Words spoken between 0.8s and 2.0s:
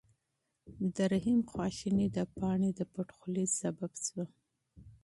د رحیم غوسه